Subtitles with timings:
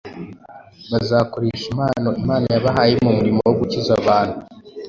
[0.91, 4.37] bazakoresha impano Imana yabahaye mu murimo wo gukiza abantu.